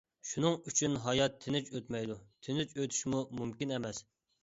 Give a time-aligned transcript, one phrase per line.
[0.27, 2.19] شۇنىڭ ئۈچۈن ھايات تىنچ ئۆتمەيدۇ،
[2.49, 4.07] تىنچ ئۆتۈشىمۇ مۇمكىن ئەمەس.